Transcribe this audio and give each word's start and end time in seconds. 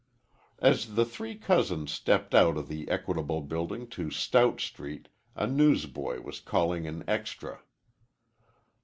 As 0.57 0.95
the 0.95 1.05
three 1.05 1.35
cousins 1.35 1.91
stepped 1.91 2.33
out 2.33 2.57
of 2.57 2.67
the 2.69 2.89
Equitable 2.89 3.41
Building 3.41 3.85
to 3.89 4.09
Stout 4.09 4.59
Street 4.59 5.09
a 5.35 5.45
newsboy 5.45 6.21
was 6.21 6.39
calling 6.39 6.87
an 6.87 7.03
extra. 7.07 7.59